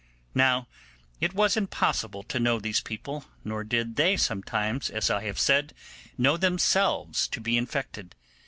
Now 0.33 0.67
it 1.19 1.35
was 1.35 1.55
impossible 1.55 2.23
to 2.23 2.39
know 2.39 2.59
these 2.59 2.79
people, 2.81 3.25
nor 3.43 3.63
did 3.63 3.97
they 3.97 4.17
sometimes, 4.17 4.89
as 4.89 5.11
I 5.11 5.25
have 5.25 5.37
said, 5.37 5.75
know 6.17 6.37
themselves 6.37 7.27
to 7.27 7.39
be 7.39 7.55
infected. 7.55 8.15